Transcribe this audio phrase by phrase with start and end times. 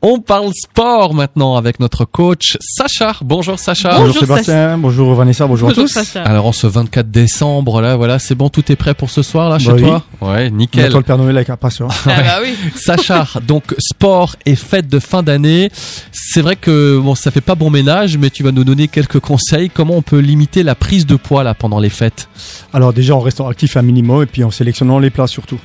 [0.00, 3.16] On parle sport maintenant avec notre coach Sacha.
[3.20, 3.98] Bonjour Sacha.
[3.98, 5.88] Bonjour, Sébastien, bonjour Vanessa, bonjour, à tous.
[5.88, 6.22] Sacha.
[6.22, 9.50] Alors en ce 24 décembre là, voilà, c'est bon, tout est prêt pour ce soir
[9.50, 9.82] là chez Bah oui.
[9.82, 10.04] toi?
[10.20, 10.84] Ouais, On nickel.
[10.86, 11.96] attend le Père Noël avec impatience.
[12.06, 12.54] Ah bah oui.
[12.76, 15.68] Sacha, donc sport et fête de fin d'année.
[16.12, 19.18] C'est vrai que bon, ça fait pas bon ménage, mais tu vas nous donner quelques
[19.18, 19.68] conseils.
[19.68, 22.28] Comment on peut limiter la prise de poids là pendant les fêtes?
[22.72, 25.58] Alors déjà en restant actif un minimum et puis en sélectionnant les plats surtout.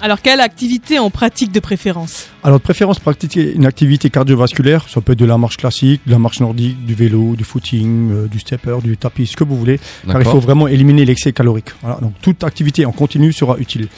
[0.00, 5.00] Alors quelle activité en pratique de préférence Alors de préférence pratiquer une activité cardiovasculaire, ça
[5.00, 8.26] peut être de la marche classique, de la marche nordique, du vélo, du footing, euh,
[8.28, 9.80] du stepper, du tapis, ce que vous voulez.
[10.06, 11.70] Car il faut vraiment éliminer l'excès calorique.
[11.82, 13.88] Voilà, donc toute activité en continu sera utile.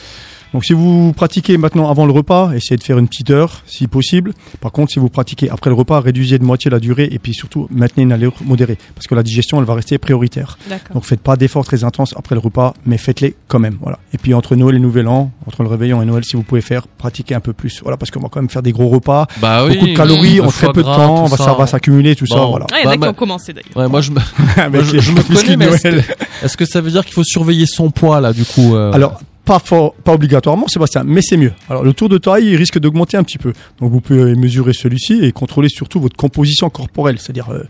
[0.53, 3.87] Donc si vous pratiquez maintenant avant le repas, essayez de faire une petite heure si
[3.87, 4.33] possible.
[4.59, 7.33] Par contre, si vous pratiquez après le repas, réduisez de moitié la durée et puis
[7.33, 10.57] surtout maintenez une allure modérée parce que la digestion elle va rester prioritaire.
[10.69, 10.95] D'accord.
[10.95, 13.77] Donc faites pas d'efforts très intenses après le repas, mais faites-les quand même.
[13.81, 13.99] Voilà.
[14.13, 16.61] Et puis entre Noël et Nouvel An, entre le réveillon et Noël, si vous pouvez
[16.61, 17.79] faire, pratiquez un peu plus.
[17.81, 20.41] Voilà, parce qu'on va quand même faire des gros repas, Bah oui, beaucoup de calories
[20.41, 22.35] en très peu de gras, temps, ça va s'accumuler, tout ça.
[22.45, 22.67] Voilà.
[22.73, 23.77] Ah, il y en Bah, bah- commencé d'ailleurs.
[23.77, 24.19] Ouais, moi je me,
[24.83, 26.03] je, je me connais, mais est-ce Noël.
[26.05, 28.91] que, est-ce que ça veut dire qu'il faut surveiller son poids là du coup euh,
[28.91, 29.21] Alors,
[29.59, 31.53] pas, pas obligatoirement, Sébastien, mais c'est mieux.
[31.69, 33.53] Alors, le tour de taille, il risque d'augmenter un petit peu.
[33.79, 37.63] Donc, vous pouvez mesurer celui-ci et contrôler surtout votre composition corporelle, c'est-à-dire euh,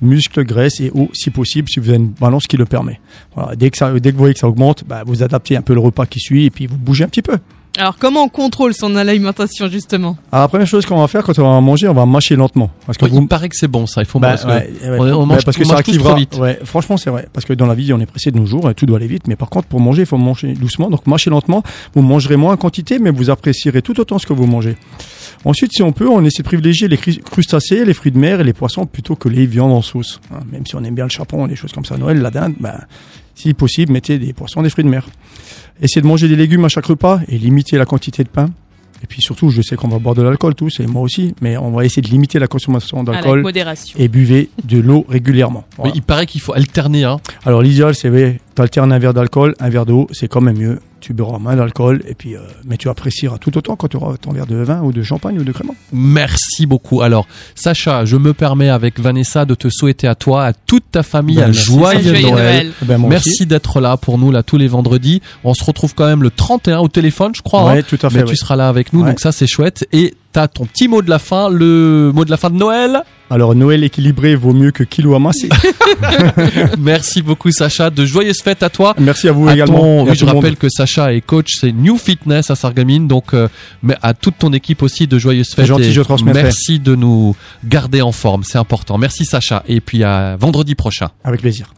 [0.00, 3.00] muscles, graisse et eau, si possible, si vous avez une balance qui le permet.
[3.34, 3.56] Voilà.
[3.56, 5.74] Dès, que ça, dès que vous voyez que ça augmente, bah, vous adaptez un peu
[5.74, 7.36] le repas qui suit et puis vous bougez un petit peu.
[7.78, 11.38] Alors comment on contrôle son alimentation justement Alors, la première chose qu'on va faire quand
[11.38, 12.70] on va manger, on va mâcher lentement.
[12.86, 14.70] Parce que vous, il paraît que c'est bon ça, il faut Bah, parce que ouais,
[14.82, 14.98] ouais.
[14.98, 16.36] on- on Ouais, mange- parce que on ça mange tous trop vite.
[16.38, 17.28] Ouais, franchement, c'est vrai.
[17.32, 19.06] Parce que dans la vie, on est pressé de nos jours, et tout doit aller
[19.06, 19.28] vite.
[19.28, 20.88] Mais par contre, pour manger, il faut manger doucement.
[20.88, 21.62] Donc, mâchez lentement.
[21.94, 24.76] Vous mangerez moins en quantité, mais vous apprécierez tout autant ce que vous mangez.
[25.46, 28.40] Ensuite, si on peut, on essaie de privilégier les cru- crustacés, les fruits de mer
[28.40, 30.20] et les poissons plutôt que les viandes en sauce.
[30.34, 32.54] Hein, même si on aime bien le chapon, des choses comme ça, Noël, la dinde,
[32.58, 32.80] ben,
[33.36, 35.06] si possible, mettez des poissons, des fruits de mer.
[35.80, 38.50] Essayez de manger des légumes à chaque repas et limitez la quantité de pain.
[39.02, 41.56] Et puis surtout, je sais qu'on va boire de l'alcool tous, et moi aussi, mais
[41.58, 43.96] on va essayer de limiter la consommation d'alcool modération.
[44.00, 45.64] et buvez de l'eau régulièrement.
[45.94, 47.18] Il paraît qu'il faut alterner hein.
[47.44, 48.08] Alors l'idéal, c'est
[48.56, 50.80] t'alternes un verre d'alcool, un verre d'eau, c'est quand même mieux.
[50.98, 54.16] Tu boiras moins d'alcool, et puis, euh, mais tu apprécieras tout autant quand tu auras
[54.16, 55.74] ton verre de vin ou de champagne ou de crément.
[55.92, 57.02] Merci beaucoup.
[57.02, 61.02] Alors, Sacha, je me permets avec Vanessa de te souhaiter à toi, à toute ta
[61.04, 62.32] famille, Ben, un joyeux, Joyeux Noël.
[62.32, 62.72] Noël.
[62.82, 65.20] Eh Ben, Merci d'être là pour nous là tous les vendredis.
[65.44, 67.70] On se retrouve quand même le 31 au téléphone, je crois.
[67.70, 67.74] hein.
[67.74, 68.16] Ouais, tout à fait.
[68.16, 68.30] Mais ouais.
[68.30, 69.10] tu seras là avec nous, Ouais.
[69.10, 69.86] donc ça c'est chouette.
[69.92, 73.02] Et t'as ton petit mot de la fin, le mot de la fin de Noël.
[73.30, 75.48] Alors Noël équilibré vaut mieux que kilo amassé.
[76.78, 77.90] Merci beaucoup Sacha.
[77.90, 78.94] De joyeuses fêtes à toi.
[78.98, 79.78] Merci à vous À également.
[79.78, 80.34] ton- à oui, je monde.
[80.36, 83.48] rappelle que Sacha est coach, c'est New Fitness à Sarreguemines, donc euh,
[83.82, 85.66] mais à toute ton équipe aussi de joyeuses fêtes.
[85.66, 86.02] gentil, et je.
[86.24, 88.98] Merci de nous garder en forme, c'est important.
[88.98, 91.08] Merci Sacha, et puis à vendredi prochain.
[91.24, 91.72] Avec plaisir.